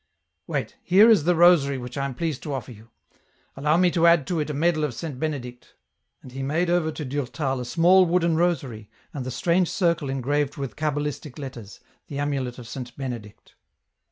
"Wait, 0.47 0.77
here 0.81 1.11
is 1.11 1.25
the 1.25 1.35
rosary 1.35 1.77
which 1.77 1.95
I 1.95 2.05
am 2.05 2.15
pleased 2.15 2.41
to 2.41 2.53
offer 2.53 2.71
you. 2.71 2.89
Allow 3.55 3.77
me 3.77 3.91
to 3.91 4.07
add 4.07 4.25
to 4.25 4.39
it 4.39 4.49
a 4.49 4.51
medal 4.55 4.83
of 4.83 4.95
Saint 4.95 5.19
Benedict." 5.19 5.75
And 6.23 6.31
he 6.31 6.41
made 6.41 6.71
over 6.71 6.91
to 6.91 7.05
Durtal 7.05 7.59
a 7.59 7.65
small 7.65 8.07
wooden 8.07 8.35
rosary, 8.35 8.89
and 9.13 9.23
the 9.27 9.29
strange 9.29 9.69
circle 9.69 10.09
engraved 10.09 10.57
with 10.57 10.75
cabalistic 10.75 11.37
letters, 11.37 11.81
the 12.07 12.17
amulet 12.17 12.57
of 12.57 12.67
Saint 12.67 12.97
Benedict. 12.97 13.53